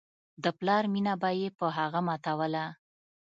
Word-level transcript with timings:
د 0.43 0.45
پلار 0.59 0.83
مينه 0.93 1.13
به 1.21 1.29
مې 1.39 1.49
په 1.57 1.65
هغه 1.77 1.99
ماتوله. 2.07 2.65